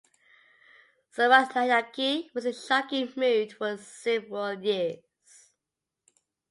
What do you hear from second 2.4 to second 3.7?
in shocking mood